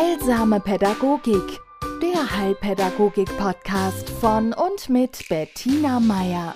Heilsame 0.00 0.60
Pädagogik, 0.60 1.58
der 2.00 2.36
Heilpädagogik-Podcast 2.38 4.08
von 4.08 4.52
und 4.52 4.88
mit 4.88 5.28
Bettina 5.28 5.98
Meier. 5.98 6.54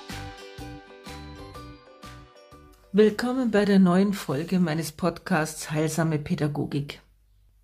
Willkommen 2.92 3.50
bei 3.50 3.64
der 3.64 3.80
neuen 3.80 4.12
Folge 4.12 4.60
meines 4.60 4.92
Podcasts 4.92 5.72
Heilsame 5.72 6.20
Pädagogik. 6.20 7.00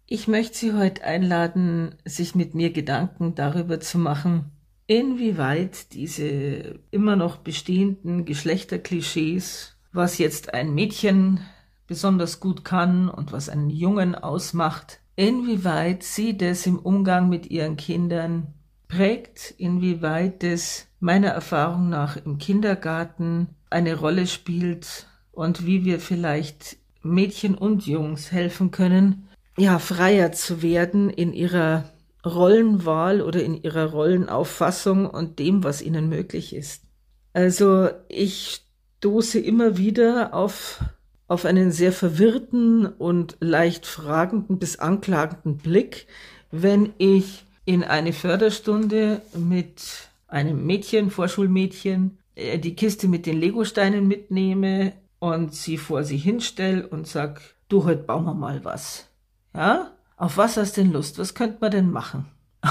Ich 0.07 0.27
möchte 0.27 0.59
Sie 0.59 0.73
heute 0.73 1.05
einladen, 1.05 1.95
sich 2.05 2.35
mit 2.35 2.57
mir 2.57 2.73
Gedanken 2.73 3.37
darüber 3.37 3.79
zu 3.79 3.99
machen, 3.99 4.51
inwieweit 4.89 5.93
diese 5.93 6.81
immer 6.91 7.15
noch 7.15 7.37
bestehenden 7.37 8.25
Geschlechterklischees, 8.25 9.77
was 9.93 10.19
jetzt 10.19 10.55
ein 10.55 10.75
Mädchen 10.75 11.39
besonders 11.87 12.41
gut 12.41 12.65
kann 12.65 13.09
und 13.09 13.31
was 13.31 13.49
einen 13.49 13.71
Jungen 13.71 14.17
ausmacht, 14.17 14.99
inwieweit 15.19 16.05
sie 16.05 16.37
das 16.37 16.65
im 16.65 16.79
Umgang 16.79 17.29
mit 17.29 17.51
ihren 17.51 17.77
Kindern 17.77 18.55
prägt, 18.87 19.53
inwieweit 19.59 20.45
das 20.45 20.87
meiner 21.01 21.31
Erfahrung 21.31 21.89
nach 21.89 22.17
im 22.17 22.39
Kindergarten 22.39 23.49
eine 23.69 23.97
Rolle 23.97 24.29
spielt 24.29 25.09
und 25.33 25.67
wie 25.67 25.85
wir 25.85 25.99
vielleicht 25.99 26.77
Mädchen 27.03 27.57
und 27.57 27.85
Jungs 27.85 28.31
helfen 28.31 28.71
können, 28.71 29.29
ja, 29.57 29.81
freier 29.81 30.31
zu 30.31 30.63
werden 30.63 31.11
in 31.11 31.33
ihrer 31.33 31.91
Rollenwahl 32.25 33.21
oder 33.21 33.43
in 33.43 33.61
ihrer 33.61 33.91
Rollenauffassung 33.91 35.11
und 35.11 35.41
dem, 35.41 35.65
was 35.65 35.83
ihnen 35.83 36.09
möglich 36.09 36.55
ist. 36.55 36.85
Also 37.33 37.89
ich 38.09 38.61
stoße 38.99 39.41
immer 39.41 39.79
wieder 39.79 40.33
auf 40.33 40.81
auf 41.29 41.45
einen 41.45 41.71
sehr 41.71 41.93
verwirrten 41.93 42.87
und 42.87 43.37
leicht 43.41 43.87
fragenden 43.87 44.59
bis 44.59 44.79
anklagenden 44.79 45.59
Blick, 45.59 46.07
wenn 46.51 46.95
ich 46.97 47.45
in 47.67 47.85
eine 47.85 48.15
Förderstunde 48.15 49.21
mit 49.35 50.09
einem 50.27 50.67
Mädchen, 50.67 51.11
Vorschulmädchen, 51.11 52.19
äh, 52.35 52.59
die 52.59 52.75
Kiste 52.75 53.09
mit 53.09 53.27
den 53.27 53.39
Legosteinen 53.39 54.09
mitnehme 54.09 54.95
und 55.19 55.55
sie 55.55 55.77
vor 55.77 56.03
sie 56.03 56.17
hinstelle 56.17 56.89
und 56.89 57.07
sag, 57.07 57.43
du, 57.69 57.85
heute 57.85 58.03
bauen 58.03 58.25
wir 58.25 58.35
mal 58.35 58.65
was. 58.65 59.07
Ja? 59.55 59.93
Auf 60.17 60.39
was 60.39 60.57
hast 60.57 60.79
denn 60.79 60.93
Lust? 60.93 61.19
Was 61.19 61.35
könnte 61.35 61.59
man 61.61 61.71
denn 61.71 61.91
machen? 61.91 62.27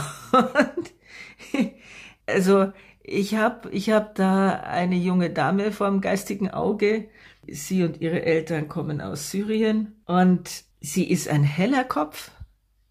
also, 2.26 2.72
ich 3.04 3.36
habe 3.36 3.70
ich 3.72 3.92
hab 3.92 4.16
da 4.16 4.50
eine 4.50 4.96
junge 4.96 5.30
Dame 5.30 5.72
vor 5.72 5.90
dem 5.90 6.02
geistigen 6.02 6.50
Auge, 6.50 7.08
Sie 7.52 7.84
und 7.84 8.02
ihre 8.02 8.24
Eltern 8.24 8.68
kommen 8.68 9.02
aus 9.02 9.32
Syrien 9.32 9.96
und 10.06 10.64
sie 10.82 11.10
ist 11.10 11.28
ein 11.28 11.44
heller 11.44 11.84
Kopf. 11.84 12.32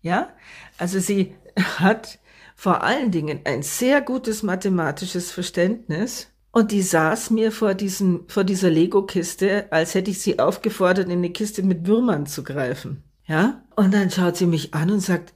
Ja, 0.03 0.31
also 0.79 0.99
sie 1.01 1.35
hat 1.79 2.19
vor 2.55 2.83
allen 2.83 3.11
Dingen 3.11 3.41
ein 3.45 3.63
sehr 3.63 4.01
gutes 4.01 4.43
mathematisches 4.43 5.31
Verständnis. 5.31 6.29
Und 6.53 6.73
die 6.73 6.81
saß 6.81 7.31
mir 7.31 7.53
vor 7.53 7.75
diesem, 7.75 8.25
vor 8.29 8.43
dieser 8.43 8.71
Lego-Kiste, 8.71 9.67
als 9.71 9.95
hätte 9.95 10.11
ich 10.11 10.23
sie 10.23 10.39
aufgefordert, 10.39 11.07
in 11.07 11.19
eine 11.19 11.31
Kiste 11.31 11.63
mit 11.63 11.87
Würmern 11.87 12.25
zu 12.25 12.43
greifen. 12.45 13.05
Ja? 13.27 13.63
Und 13.77 13.93
dann 13.93 14.11
schaut 14.11 14.39
sie 14.39 14.47
mich 14.47 14.73
an 14.73 14.91
und 14.91 15.01
sagt, 15.01 15.35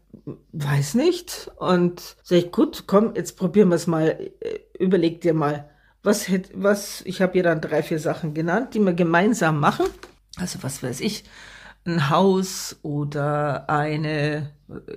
weiß 0.52 0.94
nicht. 0.94 1.50
Und 1.58 2.16
sag 2.22 2.38
ich, 2.38 2.52
gut, 2.52 2.84
komm, 2.86 3.14
jetzt 3.16 3.36
probieren 3.36 3.68
wir 3.68 3.74
es 3.74 3.86
mal. 3.86 4.30
Äh, 4.40 4.60
überleg 4.78 5.20
dir 5.20 5.34
mal, 5.34 5.68
was 6.02 6.28
hätte, 6.28 6.50
was, 6.54 7.02
ich 7.02 7.20
habe 7.22 7.36
ihr 7.36 7.42
dann 7.42 7.60
drei, 7.60 7.82
vier 7.82 7.98
Sachen 7.98 8.34
genannt, 8.34 8.74
die 8.74 8.80
wir 8.80 8.94
gemeinsam 8.94 9.60
machen. 9.60 9.86
Also 10.36 10.62
was 10.62 10.82
weiß 10.82 11.00
ich, 11.00 11.24
ein 11.84 12.10
Haus 12.10 12.76
oder 12.82 13.68
eine, 13.68 14.50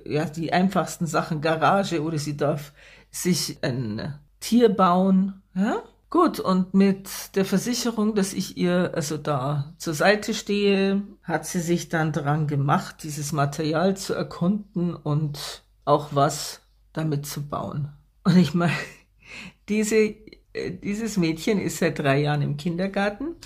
ja, 0.04 0.24
die 0.24 0.52
einfachsten 0.52 1.06
Sachen, 1.06 1.40
Garage 1.40 2.02
oder 2.02 2.18
sie 2.18 2.36
darf 2.36 2.72
sich 3.10 3.58
ein 3.62 4.18
Tier 4.40 4.68
bauen, 4.68 5.42
ja. 5.54 5.82
Gut, 6.10 6.38
und 6.38 6.74
mit 6.74 7.34
der 7.34 7.44
Versicherung, 7.44 8.14
dass 8.14 8.34
ich 8.34 8.56
ihr 8.56 8.92
also 8.94 9.16
da 9.16 9.74
zur 9.78 9.94
Seite 9.94 10.32
stehe, 10.32 11.02
hat 11.24 11.44
sie 11.44 11.58
sich 11.58 11.88
dann 11.88 12.12
dran 12.12 12.46
gemacht, 12.46 13.02
dieses 13.02 13.32
Material 13.32 13.96
zu 13.96 14.14
erkunden 14.14 14.94
und 14.94 15.64
auch 15.84 16.10
was 16.12 16.60
damit 16.92 17.26
zu 17.26 17.42
bauen. 17.42 17.88
Und 18.22 18.36
ich 18.36 18.54
meine, 18.54 18.76
diese 19.68 20.14
dieses 20.54 21.16
Mädchen 21.16 21.60
ist 21.60 21.78
seit 21.78 21.98
drei 21.98 22.20
Jahren 22.20 22.42
im 22.42 22.56
Kindergarten. 22.56 23.36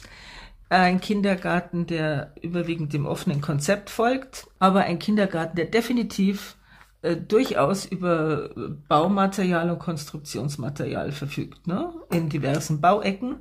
Ein 0.69 1.01
Kindergarten, 1.01 1.87
der 1.87 2.35
überwiegend 2.43 2.93
dem 2.93 3.07
offenen 3.07 3.41
Konzept 3.41 3.89
folgt, 3.89 4.49
aber 4.59 4.81
ein 4.81 4.99
Kindergarten, 4.99 5.57
der 5.57 5.65
definitiv 5.65 6.57
äh, 7.01 7.17
durchaus 7.17 7.87
über 7.87 8.51
Baumaterial 8.89 9.71
und 9.71 9.79
Konstruktionsmaterial 9.79 11.13
verfügt, 11.13 11.67
ne? 11.67 11.95
in 12.11 12.29
diversen 12.29 12.81
Bauecken. 12.81 13.37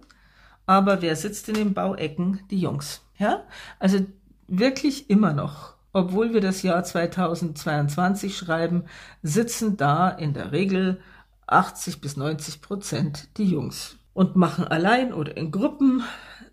Aber 0.66 1.01
wer 1.01 1.16
sitzt 1.16 1.50
in 1.50 1.56
den 1.56 1.73
Bauecken? 1.73 2.41
Die 2.51 2.59
Jungs. 2.59 3.01
Ja, 3.17 3.44
also 3.79 4.06
wirklich 4.47 5.09
immer 5.09 5.33
noch, 5.33 5.73
obwohl 5.91 6.33
wir 6.33 6.41
das 6.41 6.61
Jahr 6.61 6.83
2022 6.83 8.38
schreiben, 8.38 8.83
sitzen 9.23 9.75
da 9.75 10.09
in 10.09 10.33
der 10.33 10.51
Regel 10.51 11.01
80 11.47 12.01
bis 12.01 12.17
90 12.17 12.61
Prozent 12.61 13.29
die 13.37 13.45
Jungs 13.45 13.97
und 14.13 14.35
machen 14.35 14.67
allein 14.67 15.13
oder 15.13 15.35
in 15.37 15.51
Gruppen 15.51 16.03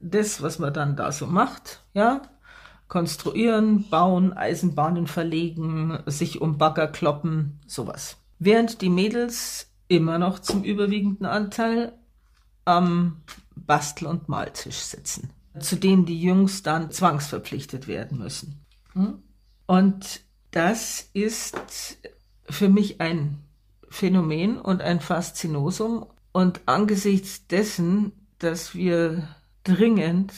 das, 0.01 0.43
was 0.43 0.59
man 0.59 0.73
dann 0.73 0.97
da 0.97 1.13
so 1.13 1.27
macht, 1.27 1.83
ja, 1.95 2.23
konstruieren, 2.89 3.89
bauen, 3.89 4.33
Eisenbahnen 4.33 5.07
verlegen, 5.07 5.99
sich 6.07 6.41
um 6.41 6.59
Bagger 6.59 6.89
kloppen, 6.89 7.61
sowas. 7.67 8.19
Während 8.39 8.83
die 8.83 8.91
Mädels 8.91 9.71
immer 9.89 10.19
noch 10.19 10.39
zum 10.39 10.63
überwiegenden 10.63 11.27
Anteil 11.27 11.93
am 12.65 13.23
Bastel- 13.57 14.07
und 14.07 14.29
Maltisch 14.29 14.77
sitzen, 14.77 15.31
zu 15.59 15.77
denen 15.77 16.05
die 16.05 16.21
Jungs 16.21 16.63
dann 16.63 16.91
zwangsverpflichtet 16.91 17.89
werden 17.89 18.19
müssen. 18.19 18.65
Hm? 18.93 19.23
Und 19.67 20.21
das 20.51 21.09
ist 21.15 21.99
für 22.49 22.69
mich 22.69 23.01
ein 23.01 23.44
Phänomen 23.95 24.59
und 24.61 24.83
ein 24.83 25.01
Faszinosum. 25.01 26.07
Und 26.33 26.63
angesichts 26.67 27.47
dessen, 27.47 28.13
dass 28.41 28.75
wir 28.75 29.29
dringend, 29.63 30.33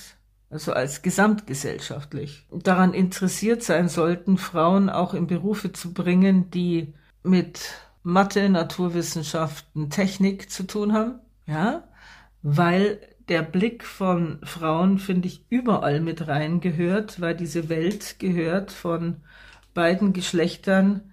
also 0.51 0.75
als 0.75 1.01
gesamtgesellschaftlich, 1.01 2.47
daran 2.53 2.93
interessiert 2.93 3.63
sein 3.63 3.89
sollten, 3.89 4.37
Frauen 4.37 4.91
auch 4.91 5.15
in 5.15 5.27
Berufe 5.27 5.73
zu 5.73 5.95
bringen, 5.95 6.51
die 6.51 6.93
mit 7.23 7.81
Mathe, 8.03 8.51
Naturwissenschaften, 8.51 9.89
Technik 9.89 10.51
zu 10.51 10.65
tun 10.65 10.93
haben, 10.93 11.21
ja, 11.47 11.89
weil 12.43 13.01
der 13.31 13.43
Blick 13.43 13.85
von 13.85 14.39
Frauen, 14.45 14.99
finde 14.99 15.29
ich, 15.29 15.47
überall 15.49 16.01
mit 16.01 16.29
rein 16.29 16.61
gehört, 16.61 17.23
weil 17.23 17.35
diese 17.35 17.71
Welt 17.71 18.19
gehört 18.19 18.71
von 18.71 19.23
beiden 19.73 20.13
Geschlechtern 20.13 21.11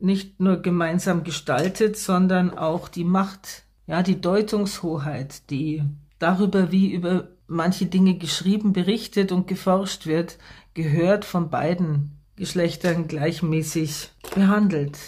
nicht 0.00 0.40
nur 0.40 0.58
gemeinsam 0.62 1.24
gestaltet, 1.24 1.96
sondern 1.96 2.56
auch 2.56 2.88
die 2.88 3.04
Macht, 3.04 3.64
ja, 3.86 4.02
die 4.02 4.20
Deutungshoheit, 4.20 5.50
die 5.50 5.82
darüber, 6.18 6.72
wie 6.72 6.92
über 6.92 7.28
manche 7.46 7.86
Dinge 7.86 8.18
geschrieben, 8.18 8.72
berichtet 8.72 9.32
und 9.32 9.46
geforscht 9.46 10.06
wird, 10.06 10.38
gehört 10.74 11.24
von 11.24 11.50
beiden 11.50 12.18
Geschlechtern 12.36 13.08
gleichmäßig 13.08 14.10
behandelt. 14.34 14.98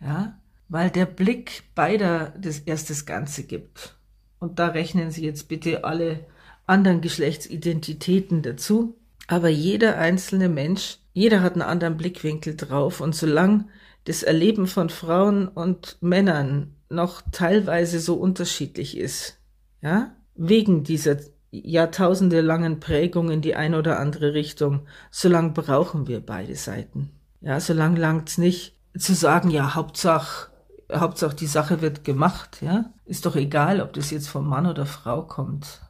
Ja, 0.00 0.38
weil 0.68 0.90
der 0.90 1.06
Blick 1.06 1.64
beider 1.74 2.32
das 2.38 2.60
erst 2.60 3.06
Ganze 3.06 3.44
gibt. 3.44 3.96
Und 4.38 4.58
da 4.58 4.68
rechnen 4.68 5.10
Sie 5.10 5.24
jetzt 5.24 5.48
bitte 5.48 5.84
alle 5.84 6.26
anderen 6.66 7.00
Geschlechtsidentitäten 7.00 8.42
dazu. 8.42 8.96
Aber 9.26 9.48
jeder 9.48 9.96
einzelne 9.98 10.48
Mensch, 10.48 10.98
jeder 11.12 11.42
hat 11.42 11.54
einen 11.54 11.62
anderen 11.62 11.96
Blickwinkel 11.96 12.56
drauf. 12.56 13.00
Und 13.00 13.14
solange 13.14 13.66
das 14.04 14.22
Erleben 14.22 14.66
von 14.66 14.90
Frauen 14.90 15.48
und 15.48 15.96
Männern 16.00 16.76
noch 16.88 17.22
teilweise 17.32 18.00
so 18.00 18.14
unterschiedlich 18.14 18.96
ist, 18.96 19.38
ja, 19.80 20.14
wegen 20.34 20.84
dieser 20.84 21.16
jahrtausendelangen 21.50 22.80
Prägung 22.80 23.30
in 23.30 23.40
die 23.40 23.54
eine 23.54 23.78
oder 23.78 23.98
andere 23.98 24.34
Richtung, 24.34 24.86
so 25.10 25.28
lang 25.28 25.54
brauchen 25.54 26.06
wir 26.06 26.20
beide 26.24 26.56
Seiten. 26.56 27.10
Ja, 27.40 27.60
so 27.60 27.72
lang 27.72 27.96
langt's 27.96 28.38
nicht 28.38 28.74
zu 28.96 29.14
sagen, 29.14 29.50
ja, 29.50 29.74
Hauptsache, 29.74 30.50
Hauptsache 30.92 31.36
die 31.36 31.46
Sache 31.46 31.80
wird 31.80 32.04
gemacht, 32.04 32.58
ja. 32.60 32.92
Ist 33.04 33.26
doch 33.26 33.36
egal, 33.36 33.80
ob 33.80 33.92
das 33.92 34.10
jetzt 34.10 34.28
vom 34.28 34.48
Mann 34.48 34.66
oder 34.66 34.86
Frau 34.86 35.22
kommt. 35.22 35.82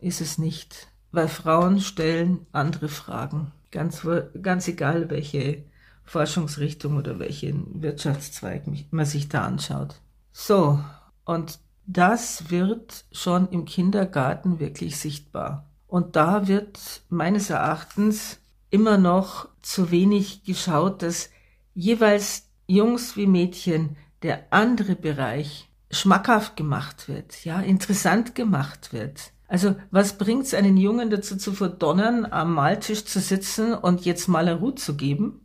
Ist 0.00 0.20
es 0.20 0.38
nicht. 0.38 0.88
Weil 1.12 1.28
Frauen 1.28 1.80
stellen 1.80 2.46
andere 2.52 2.88
Fragen. 2.88 3.52
Ganz, 3.72 4.06
ganz 4.40 4.68
egal, 4.68 5.10
welche 5.10 5.64
Forschungsrichtung 6.10 6.96
oder 6.96 7.20
welchen 7.20 7.82
Wirtschaftszweig 7.82 8.64
man 8.90 9.06
sich 9.06 9.28
da 9.28 9.44
anschaut. 9.44 10.00
So, 10.32 10.80
und 11.24 11.60
das 11.86 12.50
wird 12.50 13.04
schon 13.12 13.48
im 13.50 13.64
Kindergarten 13.64 14.58
wirklich 14.58 14.96
sichtbar. 14.98 15.70
Und 15.86 16.16
da 16.16 16.48
wird 16.48 17.02
meines 17.10 17.48
Erachtens 17.50 18.40
immer 18.70 18.98
noch 18.98 19.48
zu 19.62 19.92
wenig 19.92 20.42
geschaut, 20.42 21.02
dass 21.02 21.30
jeweils 21.74 22.48
Jungs 22.66 23.16
wie 23.16 23.28
Mädchen 23.28 23.96
der 24.24 24.52
andere 24.52 24.96
Bereich 24.96 25.68
schmackhaft 25.92 26.56
gemacht 26.56 27.08
wird, 27.08 27.44
ja, 27.44 27.60
interessant 27.60 28.34
gemacht 28.34 28.92
wird. 28.92 29.30
Also 29.46 29.76
was 29.92 30.18
bringt's 30.18 30.54
einen 30.54 30.76
Jungen 30.76 31.08
dazu 31.08 31.36
zu 31.36 31.52
verdonnern, 31.52 32.26
am 32.26 32.52
Maltisch 32.52 33.04
zu 33.04 33.20
sitzen 33.20 33.74
und 33.74 34.04
jetzt 34.04 34.26
Malerut 34.26 34.80
zu 34.80 34.96
geben? 34.96 35.40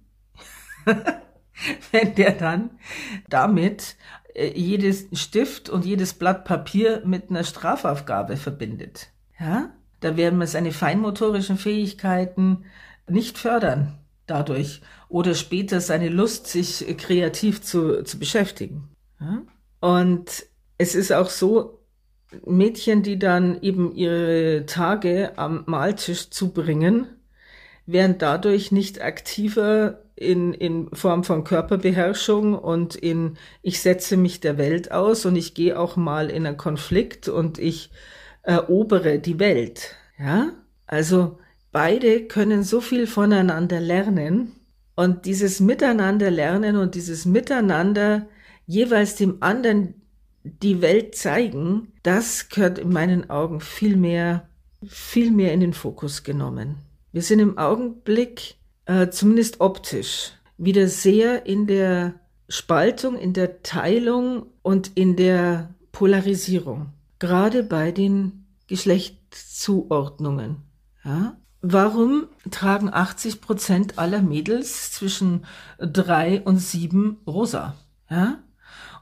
Wenn 1.92 2.16
der 2.16 2.32
dann 2.32 2.72
damit 3.30 3.96
äh, 4.34 4.52
jedes 4.54 5.08
Stift 5.14 5.70
und 5.70 5.86
jedes 5.86 6.14
Blatt 6.14 6.46
Papier 6.46 7.02
mit 7.06 7.30
einer 7.30 7.44
Strafaufgabe 7.44 8.38
verbindet. 8.38 9.10
Ja? 9.40 9.70
Da 10.02 10.18
werden 10.18 10.40
wir 10.40 10.48
seine 10.48 10.72
feinmotorischen 10.72 11.58
Fähigkeiten 11.58 12.66
nicht 13.08 13.38
fördern 13.38 13.98
dadurch 14.28 14.82
oder 15.08 15.36
später 15.36 15.80
seine 15.82 16.10
Lust, 16.10 16.48
sich 16.48 16.86
kreativ 16.98 17.62
zu, 17.62 18.04
zu 18.04 18.20
beschäftigen. 18.20 18.90
Ja? 19.20 19.42
Und 19.80 20.46
es 20.78 20.96
ist 20.96 21.12
auch 21.12 21.30
so, 21.30 21.80
Mädchen, 22.46 23.04
die 23.04 23.18
dann 23.18 23.62
eben 23.62 23.96
ihre 23.96 24.66
Tage 24.66 25.38
am 25.38 25.64
Maltisch 25.68 26.30
zubringen, 26.32 27.08
werden 27.86 28.18
dadurch 28.18 28.72
nicht 28.72 29.02
aktiver 29.02 30.02
in, 30.15 30.53
in 30.53 30.89
Form 30.94 31.23
von 31.23 31.44
Körperbeherrschung 31.44 32.57
und 32.57 32.95
in 32.95 33.38
ich 33.62 33.81
setze 33.81 34.17
mich 34.17 34.39
der 34.39 34.57
Welt 34.57 34.91
aus 34.91 35.25
und 35.25 35.35
ich 35.35 35.53
gehe 35.53 35.77
auch 35.77 35.97
mal 35.97 36.29
in 36.29 36.45
einen 36.45 36.57
Konflikt 36.57 37.27
und 37.27 37.59
ich 37.59 37.91
erobere 38.44 39.19
die 39.19 39.39
Welt. 39.39 39.95
Ja? 40.17 40.51
Also 40.88 41.39
beide 41.71 42.21
können 42.21 42.63
so 42.63 42.79
viel 42.79 43.07
voneinander 43.07 43.79
lernen 43.81 44.53
und 44.95 45.25
dieses 45.25 45.59
Miteinander 45.59 46.31
lernen 46.31 46.77
und 46.77 46.95
dieses 46.95 47.25
Miteinander 47.25 48.27
jeweils 48.65 49.15
dem 49.15 49.38
anderen 49.41 49.95
die 50.44 50.81
Welt 50.81 51.15
zeigen, 51.15 51.91
das 52.03 52.50
gehört 52.50 52.77
in 52.79 52.94
meinen 52.94 53.29
Augen 53.29 53.59
viel 53.62 53.97
mehr, 53.97 54.47
viel 54.85 55.31
mehr 55.31 55.53
in 55.53 55.59
den 55.59 55.73
Fokus 55.73 56.23
genommen. 56.23 56.77
Wir 57.12 57.23
sind 57.23 57.39
im 57.39 57.57
Augenblick, 57.57 58.56
äh, 58.86 59.10
zumindest 59.10 59.62
optisch, 59.62 60.32
wieder 60.58 60.88
sehr 60.88 61.46
in 61.46 61.68
der 61.68 62.16
Spaltung, 62.48 63.18
in 63.18 63.34
der 63.34 63.64
Teilung 63.64 64.48
und 64.62 64.92
in 64.96 65.16
der 65.16 65.74
Polarisierung. 65.92 66.94
Gerade 67.20 67.64
bei 67.64 67.92
den 67.92 68.46
Geschlechtszuordnungen. 68.68 70.58
Ja? 71.04 71.38
Warum 71.62 72.28
tragen 72.52 72.94
80 72.94 73.42
Prozent 73.42 73.98
aller 73.98 74.22
Mädels 74.22 74.92
zwischen 74.92 75.46
drei 75.80 76.42
und 76.42 76.58
sieben 76.60 77.18
rosa? 77.26 77.76
Ja? 78.10 78.40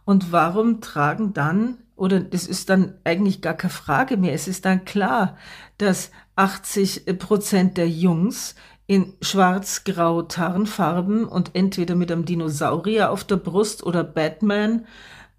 Und 0.06 0.32
warum 0.32 0.82
tragen 0.82 1.34
dann, 1.34 1.78
oder 1.96 2.20
das 2.20 2.48
ist 2.48 2.70
dann 2.70 2.96
eigentlich 3.04 3.42
gar 3.42 3.54
keine 3.54 3.74
Frage 3.74 4.18
mehr, 4.18 4.34
es 4.34 4.48
ist 4.48 4.66
dann 4.66 4.86
klar, 4.86 5.38
dass 5.78 6.12
80 6.36 7.18
Prozent 7.20 7.78
der 7.78 7.90
Jungs 7.90 8.56
in 8.88 9.14
schwarz-grau 9.22 10.24
Tarnfarben 10.24 11.26
und 11.26 11.52
entweder 11.54 11.96
mit 11.96 12.12
einem 12.12 12.26
Dinosaurier 12.26 13.12
auf 13.12 13.24
der 13.24 13.38
Brust 13.38 13.84
oder 13.84 14.04
Batman, 14.04 14.86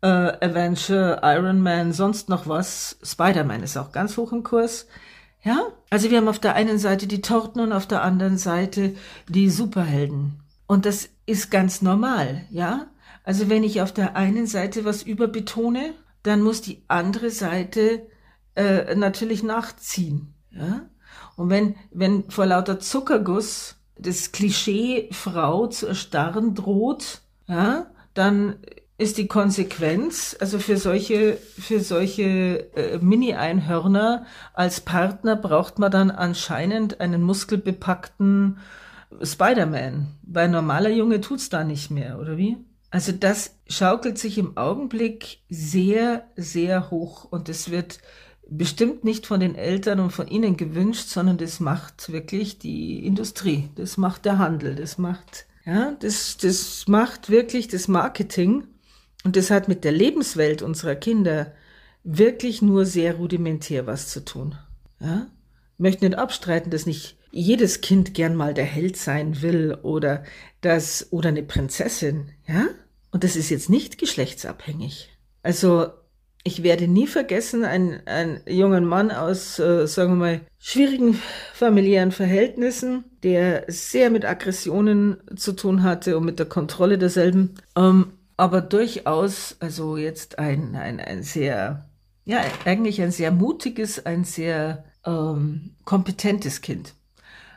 äh, 0.00 0.06
Avenger, 0.06 1.20
Iron 1.22 1.60
Man, 1.60 1.92
sonst 1.92 2.28
noch 2.28 2.46
was. 2.46 2.98
Spider-Man 3.02 3.62
ist 3.62 3.76
auch 3.76 3.92
ganz 3.92 4.16
hoch 4.16 4.32
im 4.32 4.42
Kurs. 4.42 4.86
Ja, 5.42 5.68
also 5.90 6.10
wir 6.10 6.18
haben 6.18 6.28
auf 6.28 6.38
der 6.38 6.54
einen 6.54 6.78
Seite 6.78 7.06
die 7.06 7.20
Torten 7.20 7.60
und 7.60 7.72
auf 7.72 7.86
der 7.86 8.02
anderen 8.02 8.38
Seite 8.38 8.94
die 9.28 9.50
Superhelden. 9.50 10.40
Und 10.66 10.86
das 10.86 11.10
ist 11.26 11.50
ganz 11.50 11.82
normal, 11.82 12.46
ja. 12.50 12.86
Also 13.24 13.48
wenn 13.50 13.62
ich 13.62 13.82
auf 13.82 13.92
der 13.92 14.16
einen 14.16 14.46
Seite 14.46 14.84
was 14.84 15.02
überbetone, 15.02 15.92
dann 16.22 16.42
muss 16.42 16.62
die 16.62 16.82
andere 16.88 17.30
Seite 17.30 18.06
äh, 18.54 18.94
natürlich 18.94 19.42
nachziehen. 19.42 20.34
Ja? 20.50 20.82
Und 21.36 21.50
wenn, 21.50 21.76
wenn 21.90 22.30
vor 22.30 22.46
lauter 22.46 22.78
Zuckerguss 22.78 23.76
das 23.96 24.32
Klischee 24.32 25.08
Frau 25.12 25.66
zu 25.66 25.86
erstarren 25.86 26.54
droht, 26.54 27.22
ja, 27.46 27.86
dann 28.14 28.56
ist 28.96 29.18
die 29.18 29.26
Konsequenz, 29.26 30.36
also 30.38 30.58
für 30.58 30.76
solche, 30.76 31.36
für 31.58 31.80
solche 31.80 32.72
äh, 32.76 32.98
Mini-Einhörner 32.98 34.24
als 34.52 34.80
Partner 34.80 35.34
braucht 35.34 35.78
man 35.80 35.90
dann 35.90 36.10
anscheinend 36.12 37.00
einen 37.00 37.22
muskelbepackten 37.22 38.58
Spider-Man. 39.20 40.14
Bei 40.22 40.46
normaler 40.46 40.90
Junge 40.90 41.20
tut's 41.20 41.48
da 41.48 41.64
nicht 41.64 41.90
mehr, 41.90 42.20
oder 42.20 42.36
wie? 42.36 42.56
Also 42.90 43.10
das 43.10 43.56
schaukelt 43.68 44.18
sich 44.18 44.38
im 44.38 44.56
Augenblick 44.56 45.38
sehr, 45.48 46.28
sehr 46.36 46.92
hoch 46.92 47.24
und 47.24 47.48
es 47.48 47.72
wird 47.72 47.98
bestimmt 48.48 49.04
nicht 49.04 49.26
von 49.26 49.40
den 49.40 49.54
Eltern 49.54 50.00
und 50.00 50.10
von 50.10 50.28
ihnen 50.28 50.56
gewünscht, 50.56 51.08
sondern 51.08 51.38
das 51.38 51.60
macht 51.60 52.12
wirklich 52.12 52.58
die 52.58 53.04
Industrie, 53.06 53.68
das 53.76 53.96
macht 53.96 54.24
der 54.24 54.38
Handel, 54.38 54.74
das 54.74 54.98
macht, 54.98 55.46
ja, 55.64 55.96
das, 56.00 56.36
das 56.36 56.86
macht 56.86 57.30
wirklich 57.30 57.68
das 57.68 57.88
Marketing 57.88 58.64
und 59.24 59.36
das 59.36 59.50
hat 59.50 59.68
mit 59.68 59.84
der 59.84 59.92
Lebenswelt 59.92 60.62
unserer 60.62 60.94
Kinder 60.94 61.52
wirklich 62.04 62.60
nur 62.60 62.84
sehr 62.84 63.14
rudimentär 63.14 63.86
was 63.86 64.08
zu 64.08 64.24
tun. 64.24 64.56
Ja? 65.00 65.26
Ich 65.74 65.80
möchte 65.80 66.04
nicht 66.04 66.18
abstreiten, 66.18 66.70
dass 66.70 66.86
nicht 66.86 67.16
jedes 67.30 67.80
Kind 67.80 68.14
gern 68.14 68.36
mal 68.36 68.54
der 68.54 68.64
Held 68.64 68.96
sein 68.96 69.42
will 69.42 69.76
oder 69.82 70.22
das 70.60 71.08
oder 71.10 71.30
eine 71.30 71.42
Prinzessin, 71.42 72.30
ja? 72.46 72.66
Und 73.10 73.24
das 73.24 73.36
ist 73.36 73.50
jetzt 73.50 73.70
nicht 73.70 73.98
geschlechtsabhängig. 73.98 75.08
Also 75.42 75.88
ich 76.46 76.62
werde 76.62 76.86
nie 76.86 77.06
vergessen, 77.06 77.64
ein, 77.64 78.06
ein 78.06 78.40
jungen 78.46 78.84
Mann 78.84 79.10
aus, 79.10 79.58
äh, 79.58 79.86
sagen 79.86 80.12
wir 80.12 80.16
mal, 80.16 80.40
schwierigen 80.58 81.18
familiären 81.54 82.12
Verhältnissen, 82.12 83.04
der 83.22 83.64
sehr 83.68 84.10
mit 84.10 84.26
Aggressionen 84.26 85.16
zu 85.34 85.52
tun 85.54 85.82
hatte 85.82 86.18
und 86.18 86.26
mit 86.26 86.38
der 86.38 86.46
Kontrolle 86.46 86.98
derselben, 86.98 87.54
ähm, 87.76 88.12
aber 88.36 88.60
durchaus, 88.60 89.56
also 89.60 89.96
jetzt 89.96 90.38
ein, 90.38 90.76
ein, 90.76 91.00
ein 91.00 91.22
sehr, 91.22 91.88
ja, 92.26 92.42
eigentlich 92.66 93.00
ein 93.00 93.10
sehr 93.10 93.30
mutiges, 93.30 94.04
ein 94.04 94.24
sehr 94.24 94.84
ähm, 95.06 95.76
kompetentes 95.84 96.60
Kind. 96.60 96.94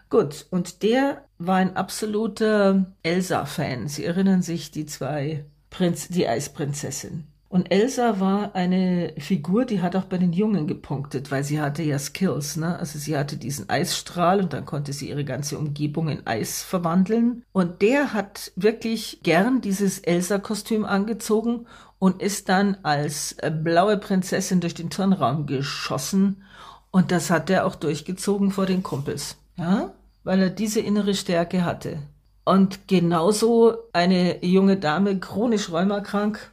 Gut, 0.10 0.46
und 0.50 0.84
der 0.84 1.26
war 1.38 1.58
ein 1.58 1.76
absoluter 1.76 2.86
Elsa-Fan. 3.04 3.90
Sie 3.90 4.06
erinnern 4.06 4.42
sich, 4.42 4.72
die 4.72 4.86
zwei 4.86 5.44
Prinz, 5.70 6.08
die 6.08 6.28
Eisprinzessin. 6.28 7.28
Und 7.58 7.72
Elsa 7.72 8.20
war 8.20 8.54
eine 8.54 9.14
Figur, 9.18 9.66
die 9.66 9.82
hat 9.82 9.96
auch 9.96 10.04
bei 10.04 10.20
den 10.20 10.32
Jungen 10.32 10.68
gepunktet, 10.68 11.32
weil 11.32 11.44
sie 11.44 11.60
hatte 11.60 11.82
ja 11.82 11.98
Skills, 11.98 12.56
ne? 12.56 12.78
Also 12.78 13.00
sie 13.00 13.18
hatte 13.18 13.36
diesen 13.36 13.68
Eisstrahl 13.68 14.42
und 14.42 14.54
dann 14.54 14.64
konnte 14.64 14.94
sie 14.94 15.10
ihre 15.10 15.26
ganze 15.26 15.58
Umgebung 15.58 16.08
in 16.08 16.28
Eis 16.28 16.62
verwandeln. 16.62 17.44
Und 17.54 17.82
der 17.82 18.14
hat 18.14 18.52
wirklich 18.56 19.22
gern 19.24 19.60
dieses 19.60 19.98
Elsa-Kostüm 19.98 20.86
angezogen 20.86 21.66
und 21.98 22.22
ist 22.22 22.48
dann 22.48 22.78
als 22.84 23.32
äh, 23.40 23.50
blaue 23.50 23.98
Prinzessin 23.98 24.60
durch 24.60 24.76
den 24.76 24.92
Turnraum 24.92 25.48
geschossen. 25.48 26.44
Und 26.92 27.12
das 27.12 27.32
hat 27.32 27.50
er 27.50 27.66
auch 27.66 27.74
durchgezogen 27.74 28.52
vor 28.52 28.68
den 28.68 28.84
Kumpels, 28.84 29.36
ja? 29.56 29.96
Weil 30.24 30.42
er 30.42 30.50
diese 30.52 30.80
innere 30.80 31.16
Stärke 31.16 31.66
hatte. 31.66 32.04
Und 32.46 32.88
genauso 32.88 33.78
eine 33.94 34.46
junge 34.46 34.78
Dame, 34.78 35.20
chronisch 35.20 35.72
rheumakrank, 35.72 36.52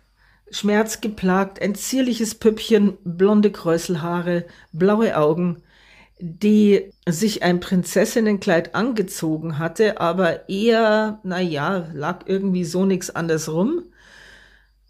schmerzgeplagt, 0.54 1.60
ein 1.60 1.74
zierliches 1.74 2.36
Püppchen, 2.36 2.96
blonde 3.04 3.50
Kräuselhaare, 3.50 4.44
blaue 4.72 5.16
Augen, 5.16 5.62
die 6.20 6.92
sich 7.08 7.42
ein 7.42 7.58
Prinzessinnenkleid 7.58 8.74
angezogen 8.74 9.58
hatte, 9.58 10.00
aber 10.00 10.48
eher, 10.48 11.18
na 11.24 11.40
ja, 11.40 11.88
lag 11.92 12.20
irgendwie 12.26 12.64
so 12.64 12.84
nix 12.86 13.10
anders 13.10 13.48
rum. 13.52 13.82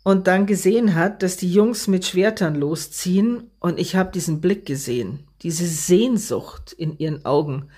Und 0.03 0.27
dann 0.27 0.45
gesehen 0.45 0.95
hat, 0.95 1.23
dass 1.23 1.39
die 1.39 1.51
Jungs 1.51 1.89
mit 1.89 2.05
Schwertern 2.05 2.57
losziehen 2.57 3.51
und 3.59 3.81
ich 3.81 3.97
habe 3.97 4.13
diesen 4.13 4.43
Blick 4.43 4.67
gesehen, 4.67 5.21
diese 5.43 5.67
Sehnsucht 5.67 6.75
in 6.75 6.99
ihren 6.99 7.25
Augen. 7.25 7.71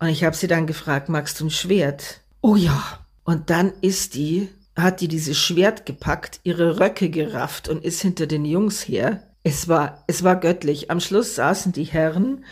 Und 0.00 0.08
ich 0.08 0.24
habe 0.24 0.34
sie 0.34 0.48
dann 0.48 0.66
gefragt, 0.66 1.08
magst 1.08 1.38
du 1.38 1.46
ein 1.46 1.50
Schwert? 1.50 2.22
Oh 2.40 2.56
ja. 2.56 2.98
Und 3.22 3.50
dann 3.50 3.72
ist 3.82 4.16
die, 4.16 4.48
hat 4.76 5.00
die 5.00 5.08
dieses 5.08 5.38
Schwert 5.38 5.86
gepackt, 5.86 6.40
ihre 6.42 6.80
Röcke 6.80 7.10
gerafft 7.10 7.68
und 7.68 7.84
ist 7.84 8.00
hinter 8.00 8.26
den 8.26 8.44
Jungs 8.44 8.86
her. 8.86 9.22
Es 9.42 9.68
war, 9.68 10.04
es 10.06 10.22
war 10.22 10.36
göttlich. 10.36 10.90
Am 10.90 11.00
Schluss 11.00 11.34
saßen 11.34 11.72
die 11.72 11.84
Herren 11.84 12.44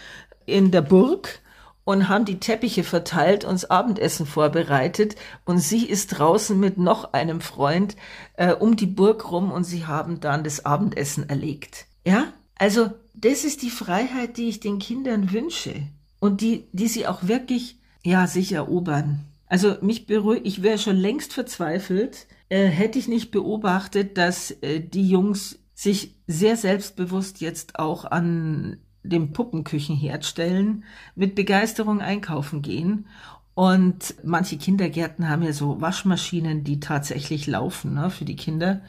in 0.46 0.70
der 0.70 0.82
Burg 0.82 1.40
und 1.84 2.08
haben 2.08 2.24
die 2.24 2.38
Teppiche 2.38 2.84
verteilt, 2.84 3.44
uns 3.44 3.64
Abendessen 3.64 4.26
vorbereitet 4.26 5.16
und 5.44 5.58
sie 5.58 5.86
ist 5.86 6.08
draußen 6.08 6.58
mit 6.58 6.76
noch 6.76 7.14
einem 7.14 7.40
Freund 7.40 7.96
äh, 8.34 8.52
um 8.52 8.76
die 8.76 8.86
Burg 8.86 9.30
rum 9.30 9.50
und 9.50 9.64
sie 9.64 9.86
haben 9.86 10.20
dann 10.20 10.44
das 10.44 10.66
Abendessen 10.66 11.28
erlegt. 11.28 11.86
Ja, 12.04 12.32
also 12.56 12.90
das 13.14 13.44
ist 13.44 13.62
die 13.62 13.70
Freiheit, 13.70 14.36
die 14.36 14.48
ich 14.48 14.60
den 14.60 14.78
Kindern 14.78 15.32
wünsche 15.32 15.74
und 16.20 16.40
die, 16.40 16.68
die 16.72 16.88
sie 16.88 17.06
auch 17.06 17.26
wirklich, 17.26 17.78
ja, 18.04 18.26
sich 18.26 18.52
erobern. 18.52 19.24
Also 19.48 19.76
mich 19.80 20.06
beruhigt, 20.06 20.46
ich 20.46 20.62
wäre 20.62 20.78
schon 20.78 20.96
längst 20.96 21.32
verzweifelt, 21.32 22.26
äh, 22.48 22.66
hätte 22.66 22.98
ich 22.98 23.08
nicht 23.08 23.30
beobachtet, 23.30 24.18
dass 24.18 24.50
äh, 24.62 24.80
die 24.80 25.08
Jungs 25.08 25.58
sich 25.74 26.16
sehr 26.26 26.56
selbstbewusst 26.56 27.40
jetzt 27.40 27.78
auch 27.78 28.04
an 28.04 28.78
dem 29.02 29.32
Puppenküchenherd 29.32 30.24
stellen, 30.24 30.84
mit 31.14 31.34
Begeisterung 31.34 32.00
einkaufen 32.00 32.62
gehen. 32.62 33.06
Und 33.54 34.14
manche 34.22 34.58
Kindergärten 34.58 35.28
haben 35.28 35.42
ja 35.42 35.52
so 35.52 35.80
Waschmaschinen, 35.80 36.62
die 36.62 36.80
tatsächlich 36.80 37.46
laufen 37.46 37.94
ne, 37.94 38.10
für 38.10 38.24
die 38.24 38.36
Kinder. 38.36 38.82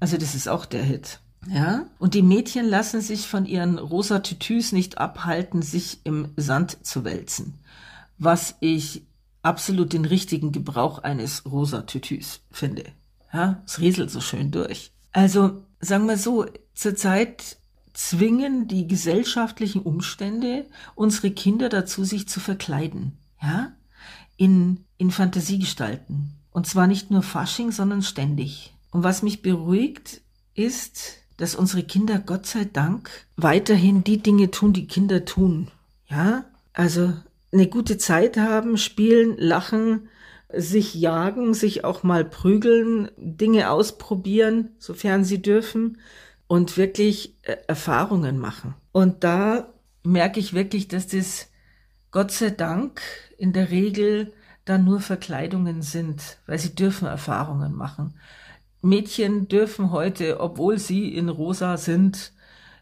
Also 0.00 0.18
das 0.18 0.34
ist 0.34 0.48
auch 0.48 0.66
der 0.66 0.82
Hit. 0.82 1.20
Ja, 1.48 1.86
und 1.98 2.14
die 2.14 2.22
Mädchen 2.22 2.66
lassen 2.66 3.00
sich 3.00 3.26
von 3.26 3.44
ihren 3.44 3.78
rosa 3.78 4.20
Tütüs 4.20 4.72
nicht 4.72 4.98
abhalten, 4.98 5.62
sich 5.62 6.00
im 6.04 6.28
Sand 6.36 6.86
zu 6.86 7.04
wälzen. 7.04 7.54
Was 8.18 8.56
ich 8.60 9.02
absolut 9.44 9.92
den 9.92 10.04
richtigen 10.04 10.52
Gebrauch 10.52 11.00
eines 11.00 11.44
rosa 11.44 11.82
Tütüs 11.82 12.40
finde. 12.50 12.84
Ja, 13.32 13.62
es 13.66 13.80
rieselt 13.80 14.10
so 14.10 14.20
schön 14.20 14.50
durch. 14.50 14.92
Also, 15.12 15.62
sagen 15.80 16.06
wir 16.06 16.16
so, 16.16 16.46
zurzeit 16.74 17.56
zwingen 17.92 18.66
die 18.68 18.86
gesellschaftlichen 18.86 19.82
Umstände 19.82 20.66
unsere 20.94 21.30
Kinder 21.30 21.68
dazu, 21.68 22.04
sich 22.04 22.28
zu 22.28 22.40
verkleiden. 22.40 23.18
Ja, 23.40 23.72
in, 24.36 24.84
in 24.98 25.10
Fantasiegestalten. 25.10 26.32
Und 26.50 26.66
zwar 26.66 26.86
nicht 26.86 27.10
nur 27.10 27.22
Fasching, 27.22 27.72
sondern 27.72 28.02
ständig. 28.02 28.74
Und 28.90 29.02
was 29.02 29.22
mich 29.22 29.42
beruhigt, 29.42 30.22
ist, 30.54 31.18
dass 31.36 31.54
unsere 31.54 31.82
Kinder 31.82 32.18
Gott 32.18 32.46
sei 32.46 32.64
Dank 32.64 33.10
weiterhin 33.36 34.04
die 34.04 34.18
Dinge 34.18 34.50
tun, 34.50 34.72
die 34.72 34.86
Kinder 34.86 35.24
tun. 35.24 35.68
Ja, 36.08 36.44
also 36.72 37.12
eine 37.54 37.68
gute 37.68 37.96
Zeit 37.96 38.36
haben, 38.36 38.76
spielen, 38.76 39.36
lachen, 39.38 40.08
sich 40.52 40.94
jagen, 40.94 41.54
sich 41.54 41.84
auch 41.84 42.02
mal 42.02 42.24
prügeln, 42.24 43.10
Dinge 43.16 43.70
ausprobieren, 43.70 44.70
sofern 44.78 45.24
sie 45.24 45.40
dürfen 45.40 45.98
und 46.46 46.76
wirklich 46.76 47.36
äh, 47.42 47.56
Erfahrungen 47.66 48.38
machen. 48.38 48.74
Und 48.92 49.24
da 49.24 49.72
merke 50.02 50.40
ich 50.40 50.52
wirklich, 50.52 50.88
dass 50.88 51.06
das 51.06 51.48
Gott 52.10 52.30
sei 52.30 52.50
Dank 52.50 53.00
in 53.38 53.52
der 53.52 53.70
Regel 53.70 54.32
dann 54.64 54.84
nur 54.84 55.00
Verkleidungen 55.00 55.82
sind, 55.82 56.38
weil 56.46 56.58
sie 56.58 56.74
dürfen 56.74 57.06
Erfahrungen 57.06 57.74
machen. 57.74 58.14
Mädchen 58.82 59.48
dürfen 59.48 59.90
heute, 59.90 60.40
obwohl 60.40 60.78
sie 60.78 61.14
in 61.14 61.28
rosa 61.28 61.76
sind, 61.76 62.32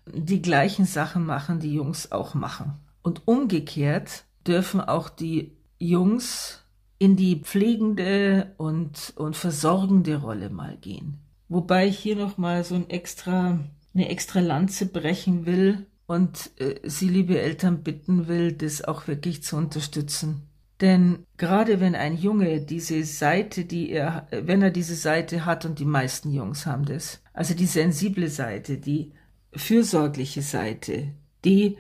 die 0.07 0.43
gleichen 0.43 0.85
Sachen 0.85 1.25
machen, 1.25 1.61
die 1.61 1.75
Jungs 1.75 2.11
auch 2.13 2.35
machen. 2.35 2.75
Und 3.03 3.23
umgekehrt 3.27 4.25
dürfen 4.47 4.81
auch 4.81 5.09
die 5.09 5.57
Jungs 5.79 6.65
in 6.99 7.17
die 7.17 7.41
pflegende 7.41 8.55
und, 8.59 9.13
und 9.17 9.37
versorgende 9.37 10.17
Rolle 10.17 10.51
mal 10.51 10.77
gehen. 10.77 11.19
Wobei 11.49 11.89
ich 11.89 11.99
hier 11.99 12.17
nochmal 12.17 12.65
so 12.65 12.77
ein 12.77 12.89
extra, 12.89 13.59
eine 13.93 14.09
extra 14.09 14.41
Lanze 14.41 14.87
brechen 14.87 15.45
will 15.47 15.87
und 16.07 16.51
äh, 16.59 16.81
Sie, 16.85 17.09
liebe 17.09 17.41
Eltern, 17.41 17.83
bitten 17.83 18.29
will, 18.29 18.53
das 18.53 18.85
auch 18.85 19.09
wirklich 19.09 19.43
zu 19.43 19.57
unterstützen. 19.57 20.43
Denn 20.81 21.27
gerade 21.37 21.81
wenn 21.81 21.95
ein 21.95 22.17
Junge 22.17 22.61
diese 22.61 23.05
Seite, 23.05 23.65
die 23.65 23.91
er, 23.91 24.27
wenn 24.31 24.63
er 24.63 24.71
diese 24.71 24.97
Seite 24.97 25.45
hat, 25.45 25.65
und 25.65 25.79
die 25.79 25.85
meisten 25.85 26.33
Jungs 26.33 26.67
haben 26.67 26.85
das, 26.85 27.23
also 27.33 27.55
die 27.55 27.67
sensible 27.67 28.29
Seite, 28.29 28.79
die 28.79 29.13
fürsorgliche 29.55 30.43
Seite, 30.43 31.09
die, 31.45 31.77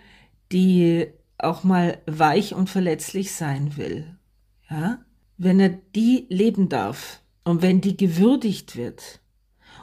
die 0.52 1.09
auch 1.38 1.64
mal 1.64 1.98
weich 2.06 2.54
und 2.54 2.70
verletzlich 2.70 3.32
sein 3.32 3.76
will, 3.76 4.16
ja, 4.70 4.98
wenn 5.38 5.60
er 5.60 5.70
die 5.70 6.26
leben 6.28 6.68
darf 6.68 7.20
und 7.44 7.62
wenn 7.62 7.80
die 7.80 7.96
gewürdigt 7.96 8.76
wird 8.76 9.20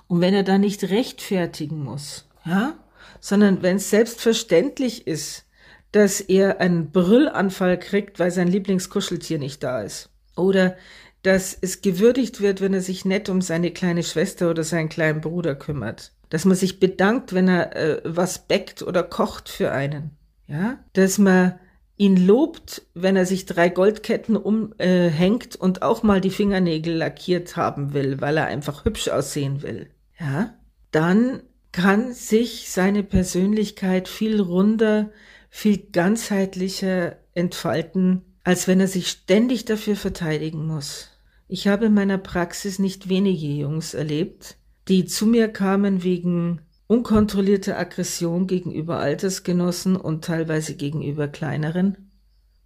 und 0.07 0.21
wenn 0.21 0.33
er 0.33 0.43
da 0.43 0.57
nicht 0.57 0.83
rechtfertigen 0.85 1.83
muss, 1.83 2.27
ja, 2.45 2.75
sondern 3.19 3.61
wenn 3.61 3.77
es 3.77 3.89
selbstverständlich 3.89 5.07
ist, 5.07 5.45
dass 5.91 6.21
er 6.21 6.61
einen 6.61 6.91
Brüllanfall 6.91 7.79
kriegt, 7.79 8.19
weil 8.19 8.31
sein 8.31 8.47
Lieblingskuscheltier 8.47 9.39
nicht 9.39 9.63
da 9.63 9.81
ist. 9.81 10.09
Oder 10.35 10.77
dass 11.23 11.57
es 11.59 11.81
gewürdigt 11.81 12.41
wird, 12.41 12.61
wenn 12.61 12.73
er 12.73 12.81
sich 12.81 13.05
nett 13.05 13.27
um 13.27 13.41
seine 13.41 13.71
kleine 13.71 14.03
Schwester 14.03 14.49
oder 14.49 14.63
seinen 14.63 14.89
kleinen 14.89 15.21
Bruder 15.21 15.55
kümmert. 15.55 16.13
Dass 16.29 16.45
man 16.45 16.55
sich 16.55 16.79
bedankt, 16.79 17.33
wenn 17.33 17.47
er 17.47 17.75
äh, 17.75 18.01
was 18.05 18.47
bäckt 18.47 18.83
oder 18.83 19.03
kocht 19.03 19.49
für 19.49 19.71
einen. 19.71 20.11
Ja, 20.49 20.79
dass 20.93 21.19
man 21.19 21.59
ihn 21.95 22.15
lobt, 22.15 22.81
wenn 22.93 23.15
er 23.15 23.25
sich 23.25 23.45
drei 23.45 23.69
Goldketten 23.69 24.35
umhängt 24.35 25.55
äh, 25.55 25.57
und 25.59 25.81
auch 25.81 26.01
mal 26.01 26.21
die 26.21 26.29
Fingernägel 26.29 26.95
lackiert 26.95 27.55
haben 27.55 27.93
will, 27.93 28.19
weil 28.21 28.37
er 28.37 28.47
einfach 28.47 28.85
hübsch 28.85 29.09
aussehen 29.09 29.61
will. 29.61 29.89
Ja, 30.19 30.55
dann 30.91 31.43
kann 31.71 32.13
sich 32.13 32.69
seine 32.69 33.03
Persönlichkeit 33.03 34.07
viel 34.07 34.41
runder, 34.41 35.11
viel 35.49 35.77
ganzheitlicher 35.77 37.17
entfalten, 37.33 38.23
als 38.43 38.67
wenn 38.67 38.79
er 38.79 38.87
sich 38.87 39.09
ständig 39.09 39.65
dafür 39.65 39.95
verteidigen 39.95 40.65
muss. 40.65 41.09
Ich 41.47 41.67
habe 41.67 41.85
in 41.85 41.93
meiner 41.93 42.17
Praxis 42.17 42.79
nicht 42.79 43.09
wenige 43.09 43.47
Jungs 43.47 43.93
erlebt, 43.93 44.57
die 44.87 45.05
zu 45.05 45.25
mir 45.25 45.49
kamen 45.49 46.03
wegen 46.03 46.61
unkontrollierter 46.89 47.77
Aggression 47.77 48.47
gegenüber 48.47 48.97
Altersgenossen 48.97 49.95
und 49.95 50.25
teilweise 50.25 50.73
gegenüber 50.73 51.27
kleineren 51.27 52.09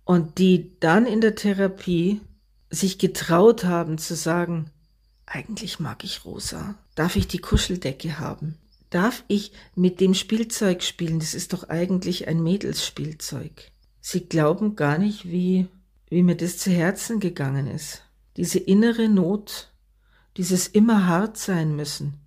und 0.06 0.38
die 0.38 0.80
dann 0.80 1.06
in 1.06 1.20
der 1.20 1.36
Therapie 1.36 2.22
sich 2.70 3.00
getraut 3.00 3.66
haben 3.66 3.98
zu 3.98 4.16
sagen, 4.16 4.72
eigentlich 5.26 5.82
mag 5.82 6.06
ich 6.06 6.24
Rosa. 6.24 6.76
Darf 6.96 7.18
ich 7.18 7.28
die 7.28 7.40
Kuscheldecke 7.40 8.18
haben? 8.18 8.58
Darf 8.90 9.26
ich 9.28 9.52
mit 9.76 10.00
dem 10.00 10.14
Spielzeug 10.14 10.84
spielen? 10.84 11.20
Das 11.20 11.34
ist 11.34 11.52
doch 11.52 11.68
eigentlich 11.68 12.26
ein 12.30 12.42
Mädelsspielzeug. 12.42 13.72
Sie 14.00 14.22
glauben 14.22 14.78
gar 14.78 15.00
nicht, 15.00 15.30
wie, 15.30 15.68
wie 16.10 16.24
mir 16.24 16.38
das 16.38 16.58
zu 16.58 16.72
Herzen 16.72 17.20
gegangen 17.20 17.68
ist. 17.68 18.04
Diese 18.38 18.60
innere 18.60 19.10
Not, 19.10 19.70
dieses 20.38 20.70
immer 20.70 21.08
hart 21.08 21.38
sein 21.38 21.76
müssen, 21.76 22.22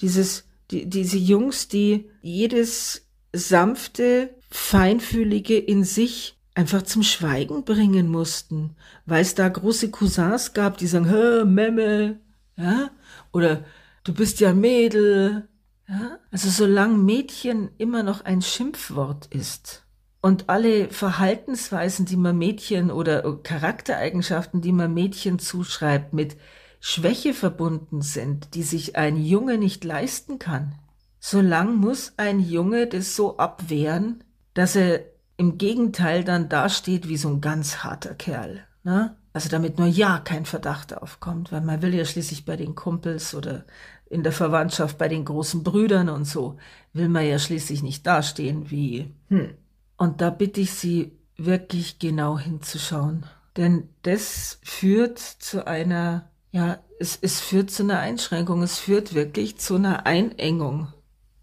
dieses, 0.00 0.47
die, 0.70 0.88
diese 0.88 1.18
Jungs, 1.18 1.68
die 1.68 2.10
jedes 2.22 3.06
sanfte, 3.32 4.34
feinfühlige 4.50 5.58
in 5.58 5.84
sich 5.84 6.38
einfach 6.54 6.82
zum 6.82 7.02
Schweigen 7.02 7.64
bringen 7.64 8.08
mussten, 8.08 8.74
weil 9.06 9.22
es 9.22 9.34
da 9.34 9.48
große 9.48 9.90
Cousins 9.90 10.54
gab, 10.54 10.78
die 10.78 10.86
sagen, 10.86 11.08
Hä, 11.08 11.44
Memme, 11.44 12.20
ja, 12.56 12.90
oder 13.32 13.64
du 14.04 14.12
bist 14.12 14.40
ja 14.40 14.52
Mädel, 14.52 15.48
ja? 15.88 16.18
Also 16.30 16.50
solange 16.50 16.98
Mädchen 16.98 17.70
immer 17.78 18.02
noch 18.02 18.24
ein 18.24 18.42
Schimpfwort 18.42 19.26
ist 19.26 19.86
und 20.20 20.48
alle 20.48 20.90
Verhaltensweisen, 20.90 22.04
die 22.04 22.16
man 22.16 22.36
Mädchen 22.36 22.90
oder 22.90 23.38
Charaktereigenschaften, 23.42 24.60
die 24.60 24.72
man 24.72 24.92
Mädchen 24.92 25.38
zuschreibt, 25.38 26.12
mit 26.12 26.36
Schwäche 26.80 27.34
verbunden 27.34 28.02
sind, 28.02 28.54
die 28.54 28.62
sich 28.62 28.96
ein 28.96 29.16
Junge 29.16 29.58
nicht 29.58 29.84
leisten 29.84 30.38
kann, 30.38 30.74
solang 31.20 31.76
muss 31.76 32.12
ein 32.16 32.40
Junge 32.40 32.86
das 32.86 33.16
so 33.16 33.36
abwehren, 33.38 34.24
dass 34.54 34.76
er 34.76 35.00
im 35.36 35.58
Gegenteil 35.58 36.24
dann 36.24 36.48
dasteht 36.48 37.08
wie 37.08 37.16
so 37.16 37.28
ein 37.28 37.40
ganz 37.40 37.78
harter 37.78 38.14
Kerl. 38.14 38.64
Ne? 38.82 39.16
Also 39.32 39.48
damit 39.48 39.78
nur 39.78 39.88
ja 39.88 40.18
kein 40.18 40.46
Verdacht 40.46 40.96
aufkommt, 40.96 41.52
weil 41.52 41.60
man 41.60 41.82
will 41.82 41.94
ja 41.94 42.04
schließlich 42.04 42.44
bei 42.44 42.56
den 42.56 42.74
Kumpels 42.74 43.34
oder 43.34 43.64
in 44.10 44.22
der 44.22 44.32
Verwandtschaft 44.32 44.98
bei 44.98 45.08
den 45.08 45.24
großen 45.24 45.62
Brüdern 45.62 46.08
und 46.08 46.24
so, 46.24 46.56
will 46.92 47.08
man 47.08 47.26
ja 47.26 47.38
schließlich 47.38 47.82
nicht 47.82 48.06
dastehen 48.06 48.70
wie, 48.70 49.14
hm. 49.28 49.54
Und 49.98 50.20
da 50.20 50.30
bitte 50.30 50.60
ich 50.60 50.72
Sie 50.72 51.18
wirklich 51.36 51.98
genau 51.98 52.38
hinzuschauen. 52.38 53.26
Denn 53.56 53.88
das 54.02 54.60
führt 54.62 55.18
zu 55.18 55.66
einer, 55.66 56.30
ja, 56.50 56.78
es, 56.98 57.18
es 57.20 57.40
führt 57.40 57.70
zu 57.70 57.82
einer 57.82 57.98
Einschränkung, 57.98 58.62
es 58.62 58.78
führt 58.78 59.14
wirklich 59.14 59.58
zu 59.58 59.76
einer 59.76 60.06
Einengung 60.06 60.92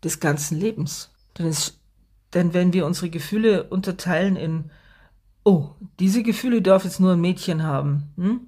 des 0.03 0.19
ganzen 0.19 0.59
Lebens. 0.59 1.11
Denn, 1.37 1.47
es, 1.47 1.79
denn 2.33 2.53
wenn 2.53 2.73
wir 2.73 2.85
unsere 2.85 3.09
Gefühle 3.09 3.65
unterteilen 3.65 4.35
in, 4.35 4.71
oh, 5.43 5.69
diese 5.99 6.23
Gefühle 6.23 6.61
darf 6.61 6.83
jetzt 6.83 6.99
nur 6.99 7.13
ein 7.13 7.21
Mädchen 7.21 7.63
haben, 7.63 8.13
hm? 8.15 8.41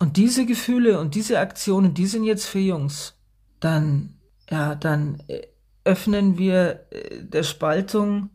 und 0.00 0.16
diese 0.16 0.46
Gefühle 0.46 1.00
und 1.00 1.14
diese 1.14 1.38
Aktionen, 1.38 1.94
die 1.94 2.06
sind 2.06 2.24
jetzt 2.24 2.46
für 2.46 2.58
Jungs 2.58 3.14
dann, 3.60 4.14
ja, 4.50 4.74
dann 4.74 5.22
äh, 5.28 5.46
öffnen 5.84 6.38
wir 6.38 6.86
äh, 6.90 7.22
der 7.22 7.42
Spaltung 7.42 8.30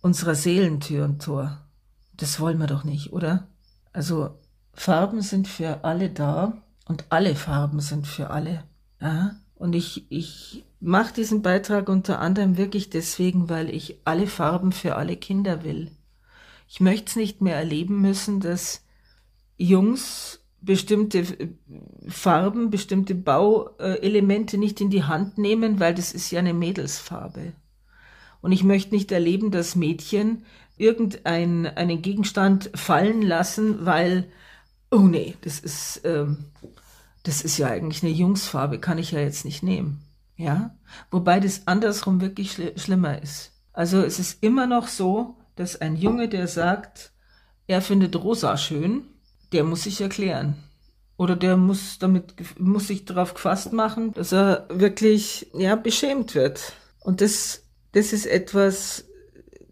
unserer 0.00 0.34
Seelentür 0.34 1.04
und 1.04 1.22
Tor. 1.22 1.64
Das 2.16 2.40
wollen 2.40 2.58
wir 2.58 2.66
doch 2.66 2.84
nicht, 2.84 3.12
oder? 3.12 3.48
Also 3.92 4.38
Farben 4.74 5.22
sind 5.22 5.48
für 5.48 5.84
alle 5.84 6.10
da 6.10 6.62
und 6.86 7.04
alle 7.10 7.34
Farben 7.34 7.80
sind 7.80 8.06
für 8.06 8.30
alle. 8.30 8.64
Ja? 9.00 9.36
Und 9.54 9.74
ich, 9.74 10.06
ich 10.10 10.64
mache 10.80 11.14
diesen 11.14 11.42
Beitrag 11.42 11.88
unter 11.88 12.18
anderem 12.20 12.56
wirklich 12.56 12.90
deswegen, 12.90 13.48
weil 13.48 13.70
ich 13.70 14.00
alle 14.04 14.26
Farben 14.26 14.72
für 14.72 14.96
alle 14.96 15.16
Kinder 15.16 15.64
will. 15.64 15.90
Ich 16.68 16.80
möchte 16.80 17.10
es 17.10 17.16
nicht 17.16 17.40
mehr 17.40 17.56
erleben 17.56 18.00
müssen, 18.00 18.40
dass 18.40 18.84
Jungs 19.56 20.40
bestimmte 20.62 21.18
äh, 21.18 21.48
Farben, 22.08 22.70
bestimmte 22.70 23.14
Bauelemente 23.14 24.58
nicht 24.58 24.80
in 24.80 24.90
die 24.90 25.04
Hand 25.04 25.38
nehmen, 25.38 25.80
weil 25.80 25.94
das 25.94 26.12
ist 26.12 26.30
ja 26.30 26.38
eine 26.38 26.54
Mädelsfarbe. 26.54 27.52
Und 28.40 28.52
ich 28.52 28.64
möchte 28.64 28.94
nicht 28.94 29.12
erleben, 29.12 29.50
dass 29.50 29.76
Mädchen 29.76 30.44
irgendeinen 30.76 31.66
einen 31.66 32.02
Gegenstand 32.02 32.70
fallen 32.74 33.22
lassen, 33.22 33.84
weil, 33.84 34.28
oh 34.92 35.00
nee, 35.00 35.34
das 35.40 35.58
ist, 35.58 36.02
ähm, 36.04 36.44
das 37.24 37.42
ist 37.42 37.58
ja 37.58 37.68
eigentlich 37.68 38.02
eine 38.02 38.12
Jungsfarbe, 38.12 38.78
kann 38.78 38.98
ich 38.98 39.10
ja 39.10 39.20
jetzt 39.20 39.44
nicht 39.44 39.62
nehmen. 39.62 40.04
Ja? 40.36 40.76
Wobei 41.10 41.40
das 41.40 41.66
andersrum 41.66 42.20
wirklich 42.20 42.52
schl 42.52 42.78
schlimmer 42.78 43.20
ist. 43.20 43.52
Also 43.72 44.02
es 44.02 44.18
ist 44.18 44.42
immer 44.42 44.66
noch 44.66 44.86
so, 44.86 45.36
dass 45.56 45.80
ein 45.80 45.96
Junge, 45.96 46.28
der 46.28 46.46
sagt, 46.46 47.12
er 47.66 47.80
findet 47.80 48.16
rosa 48.16 48.56
schön, 48.56 49.04
der 49.52 49.64
muss 49.64 49.84
sich 49.84 50.00
erklären. 50.00 50.56
Oder 51.16 51.36
der 51.36 51.56
muss 51.56 51.98
damit, 51.98 52.34
muss 52.58 52.88
sich 52.88 53.04
darauf 53.04 53.34
gefasst 53.34 53.72
machen, 53.72 54.12
dass 54.12 54.32
er 54.32 54.66
wirklich, 54.70 55.50
ja, 55.54 55.76
beschämt 55.76 56.34
wird. 56.34 56.72
Und 57.00 57.20
das, 57.20 57.62
das 57.92 58.12
ist 58.12 58.26
etwas, 58.26 59.04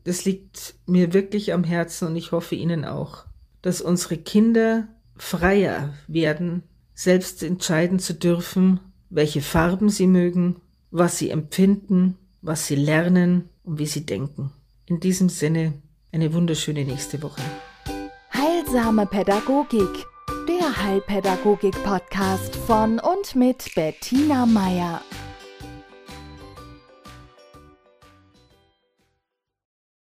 das 0.05 0.25
liegt 0.25 0.77
mir 0.87 1.13
wirklich 1.13 1.53
am 1.53 1.65
Herzen 1.65 2.09
und 2.09 2.17
ich 2.17 2.33
hoffe 2.33 2.55
Ihnen 2.55 2.85
auch, 2.85 3.25
dass 3.63 3.81
unsere 3.81 4.17
Kinder 4.17 4.89
freier 5.23 5.95
werden, 6.09 6.63
selbst 6.95 7.43
entscheiden 7.43 7.99
zu 7.99 8.15
dürfen, 8.15 8.81
welche 9.09 9.41
Farben 9.41 9.89
sie 9.89 10.07
mögen, 10.07 10.57
was 10.91 11.19
sie 11.19 11.31
empfinden, 11.31 12.17
was 12.43 12.67
sie 12.67 12.77
lernen 12.77 13.49
und 13.63 13.79
wie 13.79 13.87
sie 13.87 14.07
denken. 14.07 14.53
In 14.87 15.01
diesem 15.01 15.29
Sinne 15.29 15.75
eine 16.13 16.33
wunderschöne 16.35 16.85
nächste 16.85 17.23
Woche. 17.23 17.43
Heilsame 18.35 19.07
Pädagogik, 19.07 20.07
der 20.49 20.85
Heilpädagogik-Podcast 20.85 22.57
von 22.57 22.99
und 22.99 23.37
mit 23.37 23.75
Bettina 23.75 24.47
Meier. 24.47 25.01